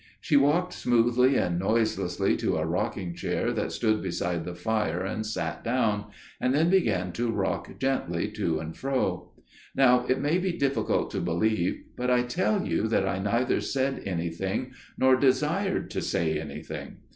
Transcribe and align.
She 0.19 0.35
walked 0.35 0.73
smoothly 0.73 1.35
and 1.35 1.59
noiselessly 1.59 2.35
to 2.37 2.55
a 2.57 2.65
rocking 2.65 3.13
chair 3.13 3.51
that 3.51 3.71
stood 3.71 4.01
beside 4.01 4.45
the 4.45 4.55
fire 4.55 5.03
and 5.05 5.23
sat 5.23 5.63
down, 5.63 6.05
and 6.39 6.55
then 6.55 6.71
began 6.71 7.11
to 7.11 7.29
rock 7.31 7.77
gently 7.77 8.27
to 8.29 8.57
and 8.59 8.75
fro. 8.75 9.29
Now 9.75 10.07
it 10.09 10.19
may 10.19 10.39
be 10.39 10.53
difficult 10.57 11.11
to 11.11 11.19
believe, 11.21 11.83
but 11.95 12.09
I 12.09 12.23
tell 12.23 12.65
you 12.67 12.87
that 12.87 13.07
I 13.07 13.19
neither 13.19 13.61
said 13.61 14.01
anything, 14.07 14.71
nor 14.97 15.15
desired 15.17 15.91
to 15.91 16.01
say 16.01 16.39
anything. 16.39 16.97